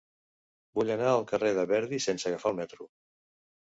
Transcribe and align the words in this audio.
Vull 0.77 0.93
anar 0.93 1.11
al 1.11 1.27
carrer 1.31 1.51
de 1.59 1.67
Verdi 1.75 2.03
sense 2.09 2.29
agafar 2.31 2.55
el 2.55 2.59
metro. 2.65 2.93